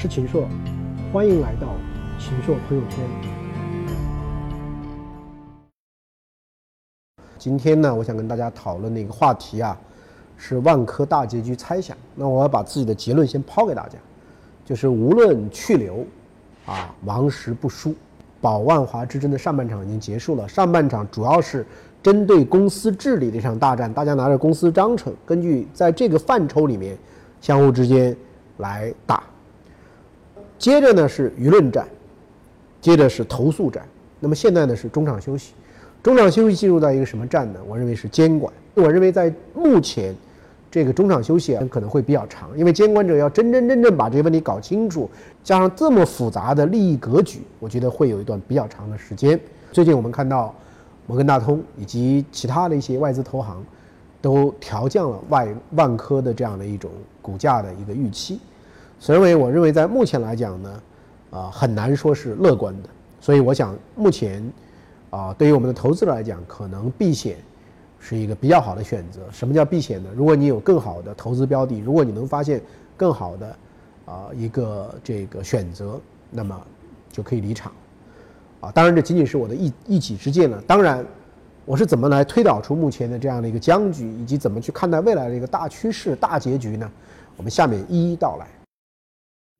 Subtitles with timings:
[0.00, 0.46] 是秦朔，
[1.12, 1.66] 欢迎来到
[2.20, 3.04] 秦朔朋友圈。
[7.36, 9.76] 今天呢，我想跟大家讨论的一个话题啊，
[10.36, 11.96] 是万科大结局猜想。
[12.14, 13.98] 那我要把自己的结论先抛给大家，
[14.64, 16.06] 就是无论去留，
[16.64, 17.92] 啊，王石不输。
[18.40, 21.66] 保万华之争的上半场已经结束了，上半场主要是
[22.00, 26.96] 针对公司治理的一场大战，大家拿着公司章程，根据在这个范畴里面，
[27.40, 28.16] 相互之间
[28.58, 29.24] 来打。
[30.58, 31.86] 接着呢是舆论战，
[32.80, 33.86] 接着是投诉战，
[34.18, 35.52] 那么现在呢是中场休息，
[36.02, 37.60] 中场休息进入到一个什么战呢？
[37.66, 38.52] 我认为是监管。
[38.74, 40.14] 我认为在目前
[40.70, 45.08] 这个中场休息啊可能会比较长，因为监管者要真真正正把这些问题搞清楚，
[45.42, 49.38] 加上这么复杂的利益格局，我觉得会有一段比较长的时间。
[49.72, 50.54] 最近我们看到
[51.06, 53.64] 摩根大通以及其他的一些外资投行
[54.20, 56.90] 都调降了外万科的这样的一种
[57.22, 58.40] 股价的一个预期。
[59.00, 60.82] 所以，我认为在目前来讲呢，
[61.30, 62.88] 啊，很难说是乐观的。
[63.20, 64.42] 所以，我想目前，
[65.10, 67.36] 啊，对于我们的投资者来讲，可能避险
[68.00, 69.20] 是一个比较好的选择。
[69.30, 70.10] 什么叫避险呢？
[70.16, 72.60] 如果你有更好的投资标的，如果你能发现
[72.96, 73.56] 更好的
[74.04, 76.60] 啊一个这个选择，那么
[77.10, 77.72] 就可以离场。
[78.60, 80.60] 啊，当然这仅仅是我的一一己之见了。
[80.66, 81.06] 当然，
[81.64, 86.90] 我是怎么来推导出目前的这样的一个僵局，以及怎么去看待未来的一个大趋势、大结局呢？
[87.36, 88.46] 我们下面一一道来。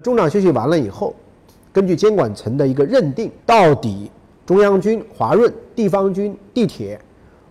[0.05, 1.13] 中场休息完了以后，
[1.73, 4.09] 根据监管层的一个认定，到底
[4.47, 7.01] 中央军、华润、地方军、地铁，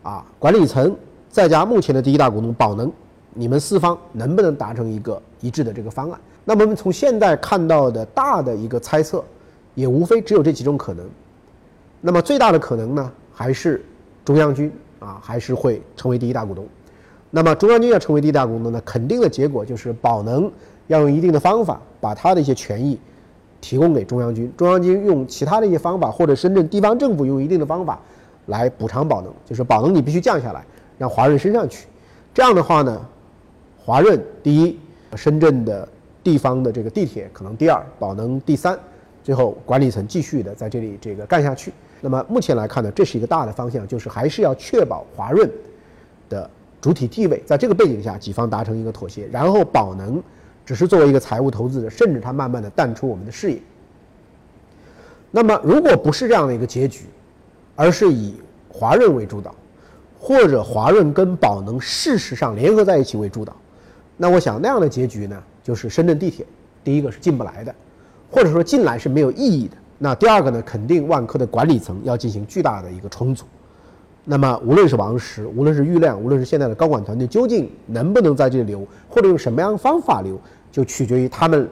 [0.01, 0.95] 啊，管理层
[1.27, 2.89] 再加目前的第一大股东宝能，
[3.33, 6.17] 你们四方能不能达成一个一致的这个方案？
[6.45, 9.21] 那么我们从现在看到的大的一个猜测，
[9.75, 11.05] 也无非只有这几种可能。
[11.99, 13.83] 那么最大的可能呢，还是
[14.23, 16.65] 中央军啊，还是会成为第一大股东。
[17.29, 20.49] 那么中央军要成为第一大股东呢，肯定的结果就是宝能。
[20.87, 22.97] 要用一定的方法把他的一些权益
[23.59, 27.99] 提供给中央军，中央军用其他的一些方法，或者深圳地方政府用一定的方法
[28.45, 30.63] 来补偿宝能，就是宝能你必须降下来，
[30.97, 31.87] 让华润升上去。
[32.33, 33.05] 这样的话呢，
[33.77, 34.77] 华润第一，
[35.15, 35.87] 深圳的
[36.23, 38.77] 地方的这个地铁可能第二，宝能第三，
[39.23, 41.73] 最后管理层继续的在这里这个干下去。
[41.99, 45.49] 那么目前来看呢，这是一个大的方向，就是还是要确保华润
[46.29, 46.47] 的
[46.79, 50.21] 主体地位，在这个背景下，几方达成一个妥协，然后宝能。
[50.67, 53.61] 只是作为一个财务投资者，甚至它慢慢的淡出我们的视野。
[55.31, 57.05] 那么，如果不是这样的一个结局，
[57.73, 58.35] 而是以
[58.67, 59.55] 华润为主导，
[60.19, 63.55] 或者华润跟宝能事实上联合在一起为主导，
[64.17, 66.45] 那我想那样的结局呢，就是深圳地铁
[66.83, 67.73] 第一个是进不来的，
[68.29, 69.77] 或者说进来是没有意义的。
[69.97, 73.45] 那第二个呢，肯定万科的管理层要进行巨大的一个重组。
[74.29, 80.37] 那么，无论是王石，无论是郁亮，无论是现在的高管团队，究竟能不能在这里留，或者用什么样的方法留？
[80.71, 81.69] 就取决于他们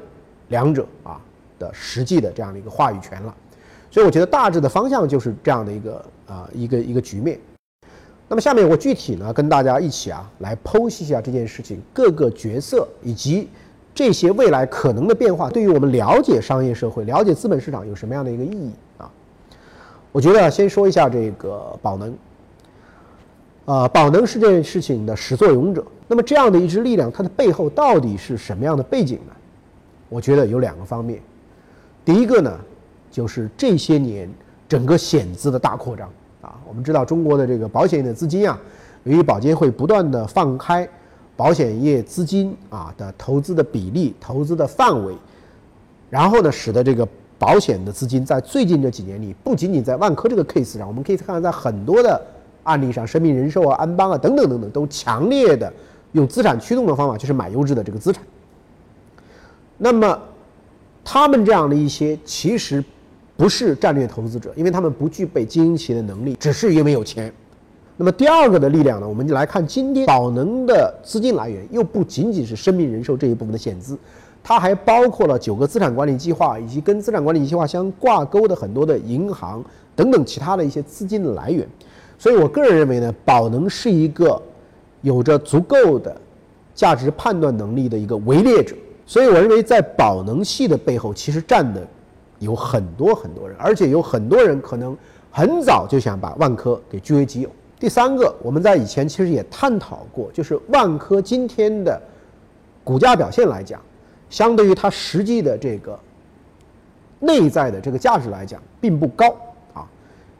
[0.49, 1.19] 两者啊
[1.59, 3.35] 的实际的这样的一个话语权了，
[3.91, 7.39] 所以我觉得大致的方向就是这样的一个啊一个一个局面。
[8.27, 13.47] 那么下面我具体呢跟大家一起啊来剖析一下这件事情各个角色以及
[13.93, 19.09] 这些未来可能的变化对于我们了解商业社会、了解资本市场有什么样的一个意义啊？
[20.11, 22.15] 我觉得先说一下这个宝能。
[23.65, 25.83] 呃，宝能是这件事情的始作俑者。
[26.07, 29.33] 那么这样的一支力量，它的背后到底是什么样的背景呢？
[30.07, 31.19] 我觉得有两个方面。
[32.05, 32.59] 第一个呢，
[33.09, 34.29] 就是这些年
[34.69, 36.07] 整个险资的大扩张
[36.43, 36.53] 啊。
[36.67, 38.59] 我们知道中国的这个保险业的资金啊，
[39.03, 40.87] 由于保监会不断的放开
[41.35, 45.15] 保险业资金啊的投资的比例、投资的范围，
[46.11, 47.07] 然后呢，使得这个
[47.39, 52.21] 保险的资金在最近这几年里，不仅仅在万科这个 case 上，我们可以看到在很多的。
[52.65, 55.71] 案例上，生命人寿啊、安邦啊等等等等，都强烈的
[56.11, 58.21] 用资产驱动的方法，就是买优质的这个资产。
[59.77, 60.19] 那么，
[61.03, 62.83] 他们这样的一些其实
[63.37, 67.31] 不是战略投资者，因为他们不具备经营企业的能力，只是因为有钱。
[67.97, 73.97] 那么第二个的力量呢，我们就来看今天宝能的资金来源，又不仅仅是生命人寿这一部分的险资，
[74.43, 79.63] 它还包括了九个资产管理计划，以及跟资产管理计划相挂钩的很多的银行
[79.95, 81.67] 等等其他的一些资金的来源。
[82.17, 84.41] 所以我个人认为呢，宝能是一个
[85.01, 86.15] 有着足够的
[86.73, 88.75] 价值判断能力的一个围猎者。
[89.07, 91.85] 所以我认为，在宝能系的背后，其实站的
[92.39, 94.97] 有很多很多人，而且有很多人可能
[95.29, 97.49] 很早就想把万科给据为己有。
[97.79, 102.01] 第三个，我们在以前其实也探讨过，就是万科今天的
[102.83, 103.79] 股价表现来讲，
[104.29, 105.99] 相对于它实际的这个
[107.19, 109.35] 内在的这个价值来讲，并不高。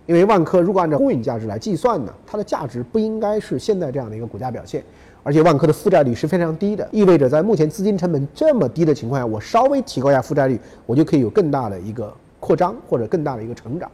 [0.06, 4.84] 因为万科如果按照公允价值来计算呢，它的价值不应该是现在这样的一个股价表现。
[5.24, 13.90] 而且万科的负债率是非常低的，意味着在目前资金成本这么低的情况下，我稍微提高一下负债率，我就可以有更大的一个扩张或者更大的一个成长。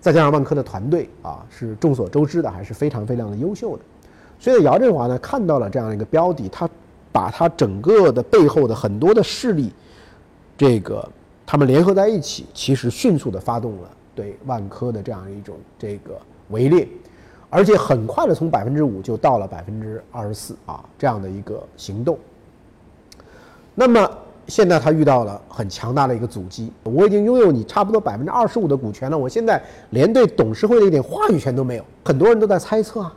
[0.00, 3.82] 再加上万科的团队啊，是众所周知的，还是非常非常的优秀的。
[4.38, 6.66] 所以姚振华呢看到了这样一个标的，他
[7.12, 9.70] 把他整个的背后的很多的势力，
[10.56, 11.06] 这个
[11.44, 16.18] 他们联合在一起，其实迅速的发动了对万科的这样一种这个
[16.48, 16.88] 围猎。
[17.48, 22.18] 而且很快的，从百分之五就到了百分之二十四啊，这样的一个行动。
[23.74, 24.10] 那么
[24.48, 31.84] 现在他遇到了很强大的一个阻击，我已经拥有你差不多百分之二十五的股权了，我现在连对董事会的一点话语权都没有。
[32.04, 33.14] 很多人都在猜测啊，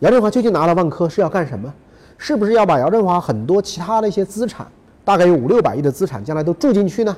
[0.00, 1.72] 姚振华究竟拿了万科是要干什么？
[2.16, 4.66] 是不是要把姚振华很多其他的一些资产，
[5.04, 7.16] 大概有五六百亿的资产，将来都住进去呢？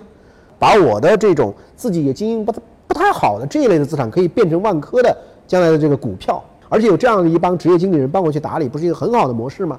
[0.58, 2.54] 把我的这种自己也经营不
[2.90, 5.16] 不太好的这一类的资产，可以变成万科的。
[5.46, 9.76] 将来的这个股票，而且有这样的一帮职业经理人帮我去打理，不是一个很好的模式吗？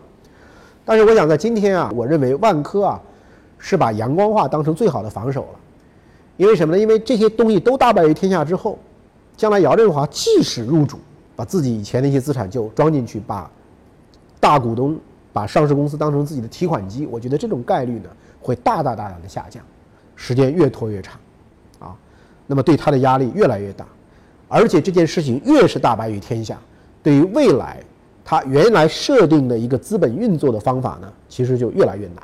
[0.84, 3.02] 但是我想在今天啊，我认为万科啊
[3.58, 5.60] 是把阳光化当成最好的防守了，
[6.36, 6.82] 因为什么呢？
[6.82, 8.78] 因为这些东西都大败于天下之后，
[9.38, 11.00] 将来姚振华即使入主，
[11.38, 13.50] 把自己以前的一些资产就装进去，把
[14.42, 15.00] 大股东
[15.32, 18.10] 把上市公司当成自己的提款机，我觉得这种概率呢
[18.42, 19.64] 会大大大大的下降，
[20.18, 21.18] 时间越拖越长，
[22.52, 23.86] 那么对他的压力越来越大。
[24.50, 26.60] 而且这件事情越是大白于天下，
[27.02, 27.78] 对于未来
[28.26, 32.18] 他原来设定的一个资本运作的方法呢，其实就越来越难。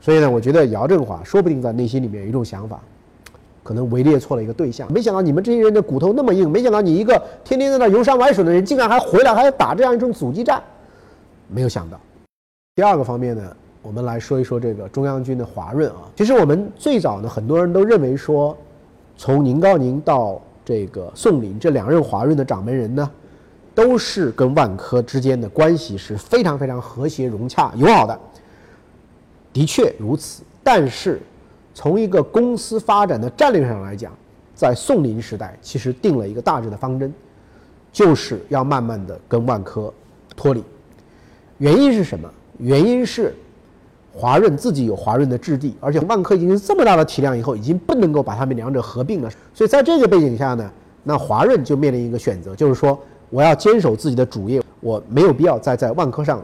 [0.00, 2.80] 所以呢，我觉得姚振华说不定在内心里面有一种想法，
[3.62, 4.92] 可能围猎错了一个对象。
[4.92, 10.60] 没想到你们这些人的骨头那么硬，没想到你一个天天在那游山玩水的人，竟然还回来还要打这样一种阻击战，
[11.46, 12.00] 没有想到。
[12.74, 16.10] 第二个方面呢，我们来说一说这个中央军的华润啊。
[16.16, 18.56] 其实我们最早呢，很多人都认为说，
[19.16, 23.10] 从宁高宁到这个宋林这两任华润的掌门人呢，
[23.74, 28.18] 都是跟万科之间的关系是非常非常和谐融洽友好的，
[29.52, 30.42] 的确如此。
[30.62, 31.20] 但是
[31.74, 34.12] 从一个公司发展的战略上来讲，
[34.54, 37.12] 在宋林时代其实定了一个大致的方针，
[37.92, 39.92] 就是要慢慢的跟万科
[40.34, 40.62] 脱离。
[41.58, 42.28] 原因是什么？
[42.58, 43.34] 原因是。
[44.16, 49.28] 华润自己有华润的质地，而且万科已经是这么大的体量以后，已经不能够把它们两者合并了。
[49.52, 50.70] 所以在这个背景下呢，
[51.02, 52.96] 那华润就面临一个选择，就是说
[53.28, 56.40] 我要坚守自己的主业，我没有必要再在万科上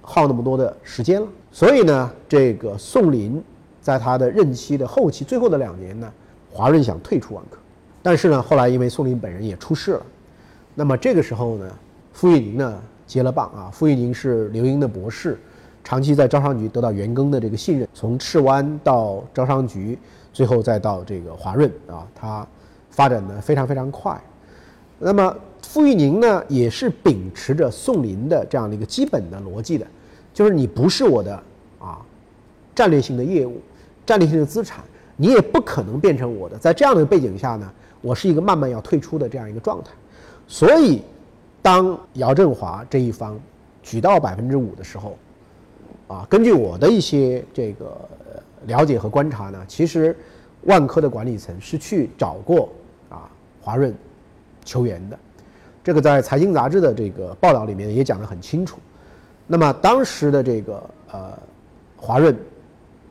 [0.00, 1.26] 耗那么多的时间了。
[1.50, 3.42] 所以呢，这个宋林
[3.82, 6.08] 在他的任期的后期最后的两年呢，
[6.48, 7.58] 华润想退出万科，
[8.04, 10.02] 但是呢，后来因为宋林本人也出事了，
[10.76, 11.68] 那么这个时候呢，
[12.12, 15.36] 傅玉宁呢接了棒啊，傅玉宁是刘英的博士。
[15.82, 19.98] 长期在招商局得到员工的这个信任，从赤湾到招商局，
[20.32, 22.46] 最后再到这个华润啊，它
[22.90, 24.20] 发展的非常非常快。
[24.98, 29.86] 那么傅玉宁呢，也是秉持着宋林的这样的一个基本的逻辑的，
[30.34, 31.34] 就是你不是我的
[31.78, 31.98] 啊
[32.74, 33.60] 战略性的业务、
[34.04, 34.84] 战略性的资产，
[35.16, 36.58] 你也不可能变成我的。
[36.58, 37.70] 在这样的背景下呢，
[38.02, 39.90] 我是一个慢慢要退出的这样一个状态。
[40.46, 41.02] 所以，
[41.62, 43.38] 当姚振华这一方
[43.82, 45.16] 举到百分之五的时候，
[46.10, 47.96] 啊，根据我的一些这个
[48.66, 50.16] 了解和观察呢，其实
[50.62, 52.68] 万科的管理层是去找过
[53.08, 53.94] 啊华润
[54.64, 55.16] 求援的，
[55.84, 58.76] 这个在财经杂志的这个报道里面也讲得很清楚。
[59.46, 61.38] 那么当时的这个呃
[61.96, 62.36] 华润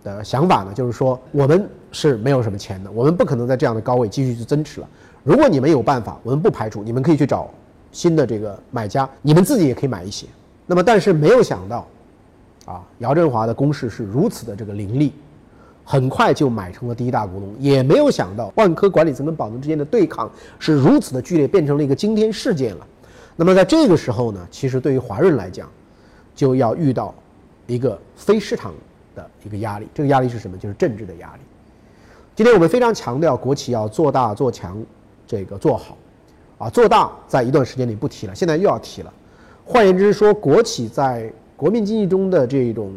[0.03, 4.89] 的想法呢，就是说我们是没有什么钱的，我们不可能在这样的高位继续去增持了。
[5.23, 7.49] 如果你们有办法，我们不排除你们可以去找
[7.93, 10.27] 新的这个买家，你们自己也可以买一些。
[10.67, 11.87] 那么但是没有想到。
[12.69, 15.11] 啊，姚振华的攻势是如此的这个凌厉，
[15.83, 22.85] 很快就买成了第一大股东，也没有想到万科管理层跟宝能之间的对抗是如此的剧烈，变成了一个惊天事件了。
[23.35, 25.67] 那么在这个时候呢，其实对于华润来讲，
[26.35, 27.11] 就要遇到
[27.65, 28.71] 一个非市场
[29.15, 30.55] 的一个压力，这个压力是什么？
[30.55, 31.41] 就是政治的压力。
[32.35, 34.79] 今天我们非常强调国企要做大做强，
[35.25, 35.97] 这个做好，
[36.59, 39.11] 啊，做大在一段时间里不提了，现在又要提了。
[39.65, 42.89] 换言之说，国企在国民经济中的这种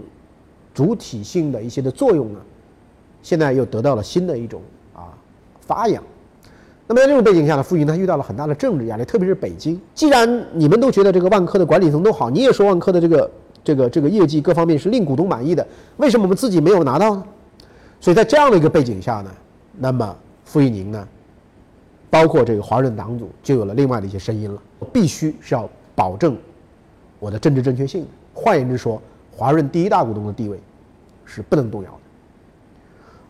[0.72, 2.38] 主体性的一些的作用呢，
[3.20, 4.62] 现在又得到了新的一种
[4.94, 5.10] 啊
[5.60, 6.00] 发扬。
[6.86, 9.80] 那么在这种背景下呢，傅云他遇到了很大的政治压力，特别是北京。
[9.96, 13.30] 既然你们都觉得这个万科的管理层都好，你也说万科的这个
[13.64, 15.66] 这个这个业绩各方面是令股东满意的，
[15.96, 17.24] 为什么我们自己没有拿到呢？
[18.00, 19.30] 所以在这样的一个背景下呢，
[19.76, 21.08] 那么傅玉宁呢，
[22.10, 26.36] 包括这个华润党组就有了另外的一些声音了，必须是要保证
[27.18, 28.06] 我的政治正确性。
[28.34, 30.58] 换言之说，华润第一大股东的地位
[31.24, 31.98] 是不能动摇的。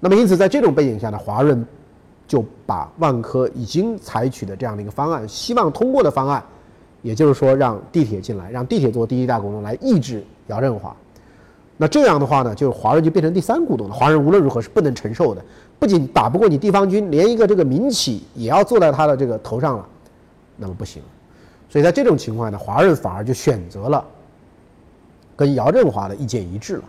[0.01, 1.65] 那么，因此在这种背景下呢，华润
[2.27, 6.43] 就把万科已经采取的这样的一个方案，希望通过的方案，
[7.03, 10.95] 也就是说让地铁进来，让地铁做第一大股东来抑制姚振华。
[11.77, 13.95] 那这样的话呢，就是华润就变成第三股东了。
[13.95, 15.45] 华润无论如何是不能承受的，
[15.79, 19.87] 不仅打不过你地方军，连一个这个民企也要坐在他的这个头上了，
[20.57, 21.03] 那么不行。
[21.69, 24.05] 所以在这种情况下呢，华润反而就选择了
[25.37, 26.85] 跟姚振华的意见一致了，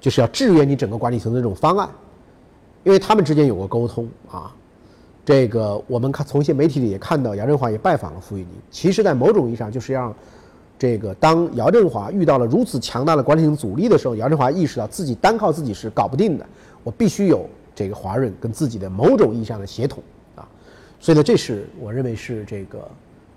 [0.00, 1.88] 就是要制约你整个管理层的这种方案，
[2.84, 4.54] 因为他们之间有过沟通啊。
[5.24, 8.50] 这个我们看从一些媒体里也看到，姚振华也拜访了傅玉宁。
[8.70, 10.14] 其实，在某种意义上，就是让
[10.78, 16.46] 这个当姚振华遇到了如此强大的管理层阻力的时候，姚振华意识到自己单靠自己是搞不定的，
[16.84, 20.00] 我必须有这个华润跟自己的某种意义上的协同
[20.36, 20.46] 啊。
[21.00, 22.88] 所以呢，这是我认为是这个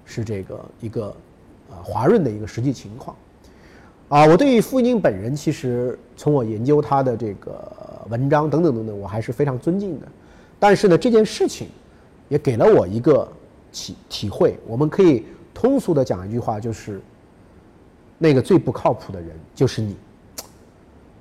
[0.05, 1.07] 是这个一个
[1.71, 3.15] 啊华润的一个实际情况
[4.09, 4.25] 啊。
[4.25, 7.71] 我对于傅玉宁本人，其实从我研究他的这个
[8.09, 10.07] 文章等等等等，我还是非常尊敬的。
[10.59, 11.69] 但是呢，这件事情
[12.27, 13.25] 也给了我一个
[13.71, 14.59] 体体会。
[14.67, 15.23] 我们可以
[15.53, 16.99] 通俗的讲一句话，就是
[18.17, 19.95] 那个最不靠谱的人就是你，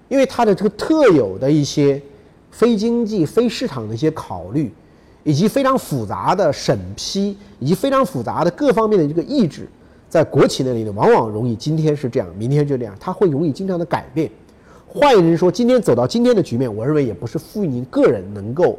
[0.08, 2.02] 因为他的这个特有的一些
[2.50, 4.72] 非经济、非市场的一些考虑，
[5.22, 9.68] 以及非常复杂的审批，以及非常复杂的各方面的这个意志，
[10.08, 14.30] 在国企那里呢，往往容易今天是这样，明天就这样，他会容易经常的改变。
[14.86, 18.78] 换言之说，今天走到今天的局面，我认为也不是傅玉宁个人能够。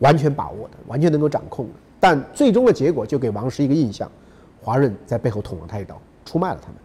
[0.00, 4.12] 完全把握的，完全能够掌控的，但最终的结果就给王石一个印象：
[4.60, 6.76] 华润在背后捅了他一刀，出卖了他们，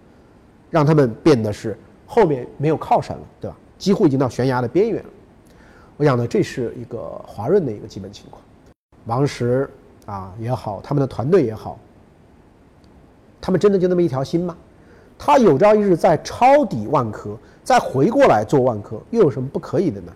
[0.69, 3.57] 让他们变得是后面没有靠山了，对吧？
[3.77, 5.09] 几乎已经到悬崖的边缘了。
[5.97, 8.41] 我想呢，这是一个华润的一个基本情况。
[9.07, 9.69] 王石
[10.05, 11.77] 啊也好，他们的团队也好，
[13.41, 14.55] 他们真的就那么一条心吗？
[15.17, 20.13] 他有朝一日再抄底万科，再回过来做万科，又有什么不可以的呢？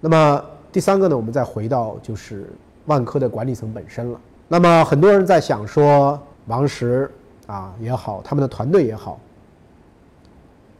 [0.00, 0.44] 那么。
[0.72, 2.48] 第三个呢，我们再回到就是
[2.86, 4.20] 万科的管理层本身了。
[4.46, 6.16] 那么很多人在想说，
[6.46, 7.10] 王石
[7.48, 9.18] 啊也好，他们的团队也好，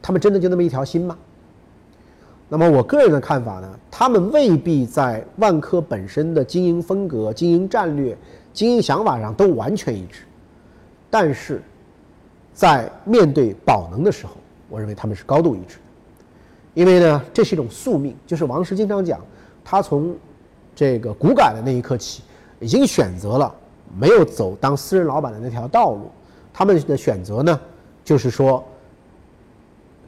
[0.00, 1.18] 他们真的就那么一条心吗？
[2.48, 8.16] 那么我个人的看法呢，他们未必在万科本身的经营风格、经营战略、
[8.52, 10.22] 经营想法上都完全一致，
[11.10, 11.60] 但是
[12.54, 14.34] 在面对宝能的时候，
[14.68, 15.82] 我认为他们是高度一致的，
[16.74, 19.20] 因为呢，这是一种宿命，就是王石经常讲。
[19.64, 20.16] 他从
[20.74, 22.22] 这个股改的那一刻起，
[22.60, 23.54] 已经选择了
[23.98, 26.10] 没有走当私人老板的那条道路。
[26.52, 27.60] 他们的选择呢，
[28.04, 28.64] 就是说，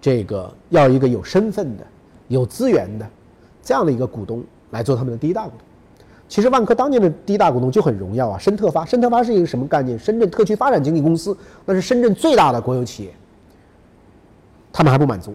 [0.01, 1.87] 这个要一个有身份的、
[2.29, 3.09] 有资源的
[3.63, 5.59] 这样的一个股东来做他们的第一大股东。
[6.33, 8.87] 其实万科当年的第一大股东就很荣耀啊，深特发。
[8.87, 9.99] 深特发是一个什么概念？
[9.99, 11.37] 深圳特区发展经纪公司，
[11.67, 13.13] 那是深圳最大的国有企业。
[14.73, 15.35] 他们还不满足，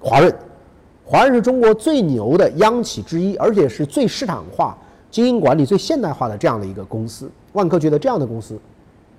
[0.00, 0.34] 华润。
[1.04, 4.78] 华润是中国最牛的央企之一，而且是最市场化、
[5.10, 7.30] 经营管理最现代化的这样的一个公司。
[7.52, 8.58] 万科觉得这样的公司，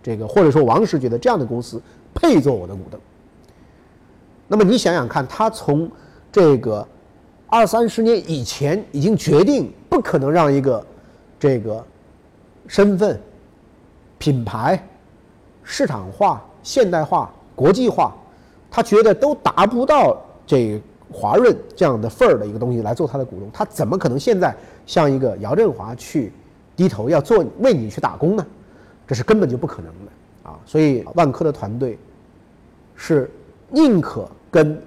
[0.02, 1.80] 这个或者说王石觉得这样的公司
[2.16, 3.00] 配做我的股东。
[4.48, 5.88] 那么你想想看，他从
[6.32, 6.84] 这个
[7.46, 10.86] 二三十年以前已经决定不可能让一个
[11.40, 11.84] 这个
[12.68, 13.20] 身份、
[14.20, 14.80] 品牌、
[15.64, 18.16] 市场化、现代化、国际化，
[18.70, 20.80] 他觉得都达不到这。
[21.10, 24.54] 华润这样的份儿的一个东西来做他的股东，他怎么可能现在
[24.86, 26.34] 向一个姚振华去
[26.76, 28.46] 低头要做为你去打工呢？
[29.08, 30.12] 这是根本就不可能的
[30.50, 30.60] 啊！
[30.66, 31.98] 所以万科的团队
[32.94, 33.32] 是
[33.70, 34.78] 宁可跟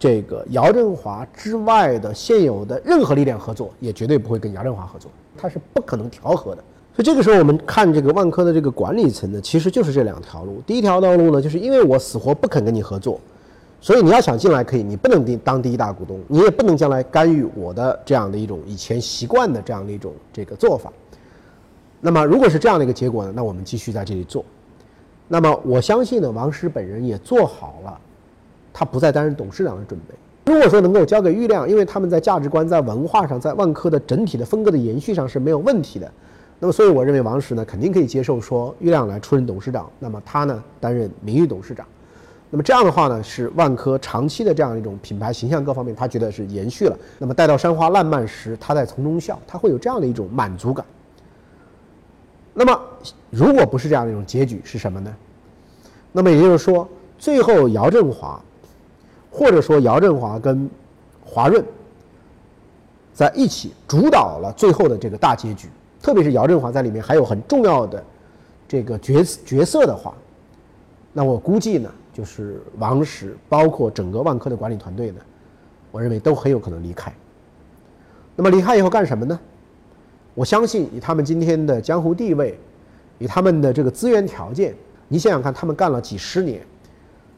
[0.00, 6.64] 这个姚振华之外的现有的任何力量合作，也绝对不会跟姚振华合作，他是不可能调和的。
[6.94, 10.62] 所以这个时候我们看这个万科的这个管理层呢，其实就是这两条路。
[10.66, 13.20] 第一条道路呢，就是因为我死活不肯跟你合作。
[13.82, 20.92] 所以你要想进来可以，你不能当当第一大股东，你也不能将来干预我的这样的一种以前习惯的这样的一种这个做法。
[22.00, 24.44] 那么如果是这样的一个结果呢，那我们继续在这里做。
[25.28, 28.00] 那么我相信呢，王石本人也做好了，
[28.72, 30.14] 他不再担任董事长的准备。
[30.52, 36.10] 如果说能够交给郁亮，因为他们在价值观、在文化上、在万科的整体的风格的延续上是没有问题的。
[36.58, 41.86] 那么所以我认为王石呢肯定可以接受说郁亮来出任董事长，那么他呢担任名誉董事长。
[42.50, 46.98] 那么这样的话呢，是万科长期的这样一种品牌形象各方面，他觉得是延续了。
[47.18, 50.84] 那么待到山花烂漫时，他在从中笑，他会有这样的一种满足感。
[52.52, 52.80] 那么
[53.30, 55.14] 如果不是这样的一种结局是什么呢？
[56.10, 58.42] 那么也就是说，最后姚振华，
[59.40, 60.68] 或者说姚振华跟
[61.24, 61.64] 华润
[63.14, 65.66] 在一起主导了最后的这个大结局，
[66.02, 68.04] 特别是姚振华在里面还有很重要的
[68.68, 70.12] 这个角角色的话，
[71.14, 71.90] 那我估计呢。
[72.12, 75.20] 就是王石，包括整个万科的管理团队呢，
[75.92, 77.10] 我认为都很有可能离开。
[78.36, 79.40] 那么离开以后干什么呢？
[80.34, 82.58] 我相信以他们今天的江湖地位，
[83.18, 84.74] 以他们的这个资源条件，
[85.06, 86.60] 你想想看，他们干了几十年，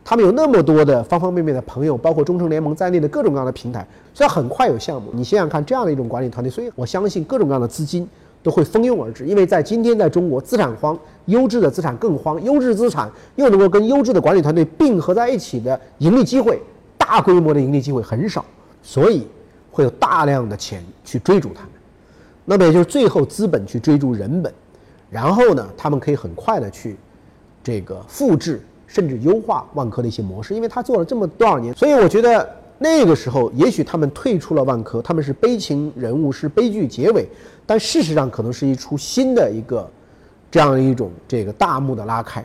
[0.05, 5.11] 他们有那么多的方方面面的朋友，包括中诚联盟在内的各种各样的平台，所以很快有项目。
[5.15, 8.09] 你想想看，这样的一种管理团队，所以我相信各种各样的资金
[8.43, 16.61] 都会蜂拥而至，因为在今天在中国，资产荒，优质的资产更荒，优质资产又能够跟优质的管理团队并合在一起的盈利机会，
[16.99, 18.45] 大规模的盈利机会很少，
[18.83, 19.27] 所以
[19.71, 21.71] 会有大量的钱去追逐他们。
[22.45, 24.53] 那么也就是最后资本去追逐人本，
[25.09, 26.97] 然后呢，他们可以很快的去
[27.63, 28.61] 这个复制
[28.93, 32.47] 甚至优化万科的一些模式，因为他做了这么多少年，所以我觉得
[32.79, 37.27] 那个时候也许他们退出了万科，他们是悲情人物，是悲剧结尾，
[37.65, 39.89] 但事实上可能是一出新的一个
[40.51, 42.45] 这样一种这个大幕的拉开，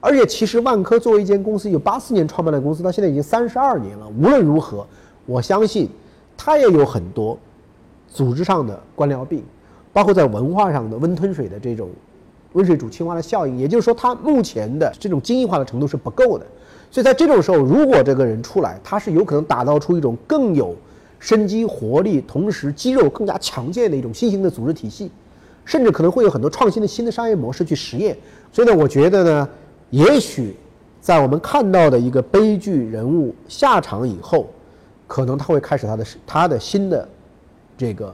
[0.00, 4.86] 而且其实万科作为一间公司，有八四年创办的公司，到现在已经三十二年了，无论如何，
[5.24, 5.88] 我相信
[6.36, 7.38] 它也有很多。
[8.10, 9.44] 组织上的官僚病，
[9.92, 11.90] 包括在文化上的温吞水的这种
[12.52, 16.46] 温水煮青蛙的效应，也就是说，它目前的这种精英化的程度是不够的。
[16.90, 20.74] 所以在这种时候，如果这个人出来，他是有可能打造出一种更有
[21.18, 25.10] 生机活力，同时肌肉更加强健的一种新型的组织体系，
[25.64, 28.16] 甚至可能会有很多创新的新的商业模式去实验。
[28.52, 29.48] 所以呢，我觉得呢，
[29.90, 30.56] 也许
[31.00, 34.48] 在我们看到的一个悲剧人物下场以后，
[35.06, 37.08] 可能他会开始他的他的新的。
[37.76, 38.12] 这个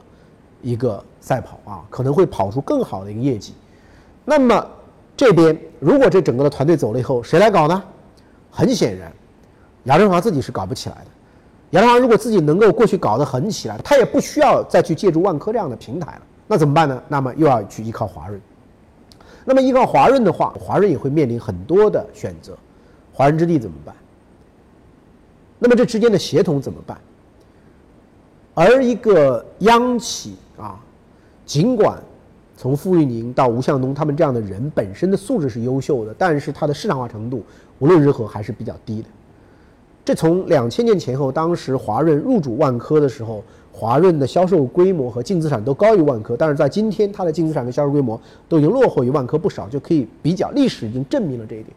[0.61, 3.55] 一个赛跑啊，可能会跑出更好的一个业绩。
[4.25, 4.66] 那么
[5.16, 7.83] 这边如果这整个的团队走了以后，谁来搞呢？
[8.50, 9.12] 很显然，
[9.85, 11.07] 杨振华自己是搞不起来的。
[11.71, 16.23] 杨振华如果自己能够过去搞得很起来，他也不需要再去借助万科这样的平台了。
[16.47, 17.02] 那怎么办呢？
[17.09, 18.40] 那么又要去依靠华润。
[19.45, 22.57] 那么依靠华润的话，华润也会面临很多的选择。
[23.12, 23.94] 华润置地怎么办？
[25.59, 26.99] 那么这之间的协同怎么办？
[28.55, 30.79] 而一个央企啊，
[31.44, 31.99] 尽管
[32.57, 37.43] 从傅玉宁到吴向东他们这样的人本身的素质是优秀的，但是他的市场化程度
[37.79, 39.09] 无论如何还是比较低的。
[40.05, 51.75] 这从两千年前后，当时华润入主万科的时候，华润的销售规模和净资产都高于万科，但是在今天，它的净资产跟销售规模都已经落后于万科不少，就可以比较，历史已经证明了这一点。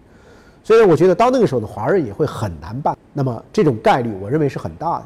[0.62, 2.98] 所以我觉得到那个时候呢，华润也会很难办。
[3.13, 5.06] 那么这种概率，我认为是很大的。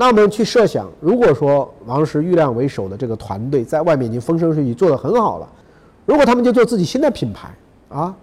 [0.00, 5.46] 那我们去设想，如果说王石、郁亮为首的这个团队在外面已经风生水起，做得很好了，
[6.06, 7.54] 如果他们就做自己新的品牌
[7.90, 8.16] 啊，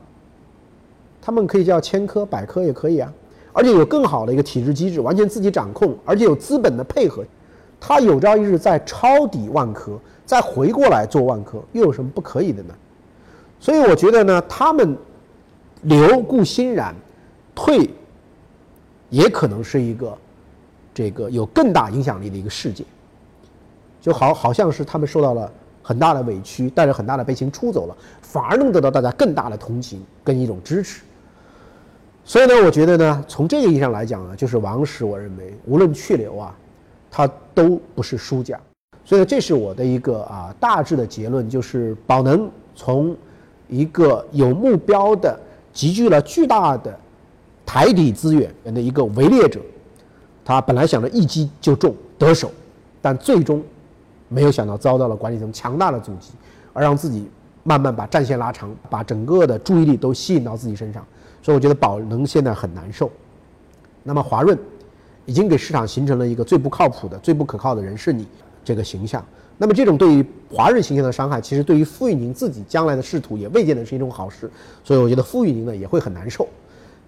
[1.22, 3.14] 他们可以叫千科百科也可以啊，
[3.54, 7.24] 而且有更好的一个体制机制，完全自己掌控，而且有资本的配合，
[7.80, 12.74] 他有朝一日再抄底万科，再回过来做万科，又有什么不可以的呢？
[13.60, 14.98] 所以我觉得呢，他们
[15.84, 16.96] 留顾欣然，
[17.54, 17.88] 退
[19.12, 20.18] 也可能是一个。
[20.98, 22.84] 这个有更大影响力的一个事件，
[24.02, 25.52] 就好好像是他们受到了
[25.84, 31.04] 很大的委屈，带着很大的悲情出走了，反而能得到大家更大的同情跟一种支持。
[32.26, 36.58] 所以呢，我觉得呢，从这个意义上来讲呢，就是王石，我认为无论去留啊，
[37.12, 38.60] 他都不是输家。
[39.06, 43.16] 所以这是我的一个啊大致的结论，就是宝能从
[43.70, 45.40] 一个有目标的、
[45.72, 47.00] 集聚了巨大的
[47.68, 49.62] 台底资源的一个围猎者。
[50.48, 52.50] 他本来想着一击就中得手，
[53.02, 53.62] 但最终
[54.30, 56.30] 没有想到遭到了管理层强大的阻击，
[56.72, 57.30] 而让自己
[57.64, 61.06] 慢慢把战线拉长，把整个的注意力都吸引到自己身上。
[61.44, 63.12] 所以我觉得宝能现在很难受。
[64.04, 64.58] 那么华润
[65.26, 68.26] 已经给市场形成了一个最不靠谱的、最不可靠的人是你
[68.64, 69.22] 这个形象。
[69.58, 74.50] 那么这种对于华润形象的伤害，其实对于傅玉宁自己将来的仕途也未见得是一种好事。
[74.82, 76.48] 所以我觉得傅玉宁呢也会很难受。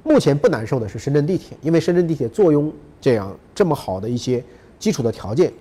[0.04, 4.44] 目前不难受的是深圳地铁，因为深圳地铁坐拥这样这么好的一些
[4.80, 5.52] 基础的条件，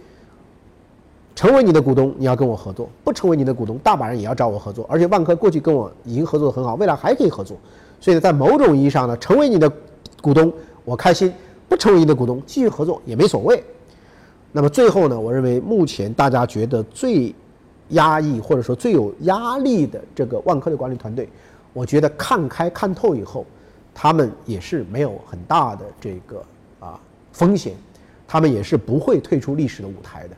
[1.35, 4.87] 成为你的股东，你要跟我合作；不成为你的股东，大把人也要找我合作。
[4.89, 7.57] 而且万科过去跟我已经合作的很好，未来还可以合作。
[8.01, 9.71] 所以在某种意义上呢，成为你的
[10.23, 10.53] 股东
[10.85, 11.33] 我开心，
[11.69, 13.63] 不成为你的股东继续合作也没所谓。
[14.53, 17.35] 那么最后呢，我认为目前大家觉得最
[17.89, 21.29] 压抑或者说最有压力的这个万科的管理团队，
[21.73, 23.45] 我觉得看开看透以后。
[24.01, 26.41] 他们也是没有很大的这个
[26.79, 27.01] 啊
[27.33, 27.75] 风险，
[28.29, 30.37] 他们也是不会退出历史的舞台的。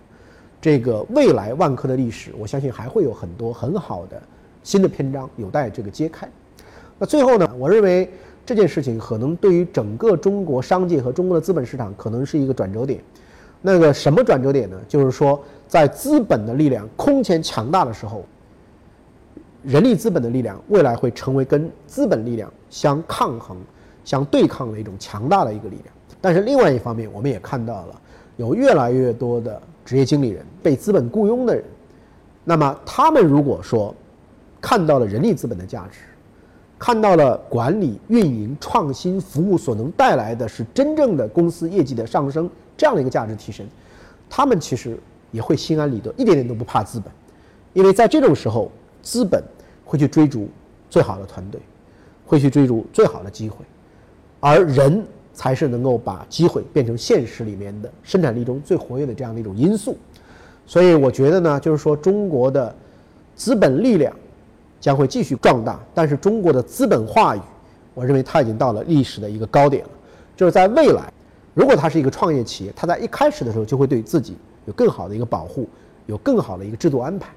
[0.62, 4.22] 这个未来万科的历史，我相信还会有很多很好的
[4.62, 6.26] 新的篇章有待这个揭开。
[6.98, 8.10] 那最后呢，我认为
[8.46, 12.98] 这件事情可能对于整个中国商界和中国的资本市场可能是一个转折点。
[13.60, 14.80] 那个什么转折点呢？
[14.88, 18.24] 就是说在资本的力量空前强大的时候。
[19.62, 23.56] 人力资本的力量未来会成为跟资本力量相抗衡、
[24.04, 25.94] 相对抗的一种强大的一个力量。
[26.20, 28.00] 但是另外一方面，我们也看到了
[28.36, 31.64] 有越来越多的职业经理人被资本雇佣的人，
[32.44, 33.94] 那么他们如果说
[34.60, 36.00] 看到了人力资本的价值，
[36.78, 43.66] 看到了管理、运营、创新、服务所能带来的是真正的公司业绩的上升，这样的一个价值提升，
[44.28, 44.98] 他们其实
[45.30, 47.12] 也会心安理得，一点点都不怕资本，
[47.74, 48.70] 因为在这种时候，
[49.02, 49.42] 资本
[49.84, 50.48] 会去追逐
[50.88, 51.60] 最好的团队，
[52.26, 53.56] 会去追逐最好的机会，
[54.40, 59.96] 而人才是能够把机会变成现实里面的生产力中最活跃的这样的一种因素。
[60.66, 62.74] 所以我觉得呢，就是说中国的
[63.34, 64.14] 资本力量
[64.80, 67.40] 将会继续壮大，但是中国的资本话语，
[67.94, 69.90] 我认为它已经到了历史的一个高点了。
[70.36, 71.12] 就是在未来，
[71.52, 74.36] 如果它是一个创业企业，它在一开始的时候就会对自己
[74.66, 75.68] 有更好的一个保护，
[76.06, 77.28] 有更好的一个制度安排。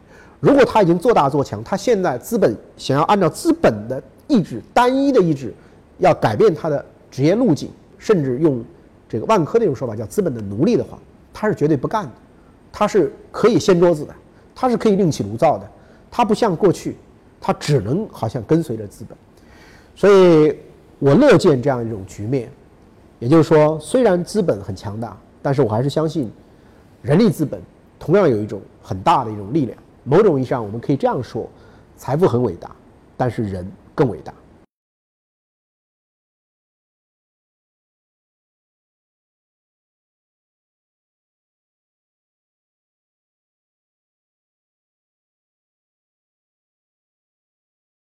[0.44, 5.54] 如果他已经做大做强，他现在资本想要按照资本的意志、单一的意志，
[6.00, 8.62] 要改变他的职业路径，甚至用
[9.08, 11.00] 这个万科那种说法叫资本的奴隶的话，
[11.32, 12.12] 他是绝对不干的。
[12.74, 14.14] 他是可以掀桌子的，
[14.54, 15.66] 他是可以另起炉灶的，
[16.12, 16.98] 他不像过去，
[17.40, 19.18] 他只能好像跟随着资本，
[19.96, 20.54] 所以
[21.00, 22.52] 我乐见这样一种局面。
[23.20, 26.30] 也就是说，虽然资本很强大，但是我还是相信，
[27.02, 27.62] 人力资本
[27.98, 29.78] 同样有一种很大的一种力量。
[30.04, 31.50] 某种意义上，我们可以这样说：
[31.96, 32.70] 财富很伟大，
[33.16, 34.34] 但是人更伟大。